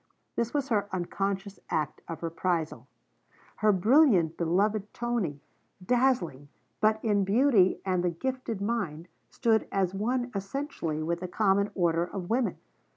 [0.35, 2.87] This was her unconscious act of reprisal.
[3.57, 5.41] Her brilliant beloved Tony,
[5.85, 6.47] dazzling
[6.79, 12.03] but in beauty and the gifted mind, stood as one essentially with the common order
[12.05, 12.57] of women.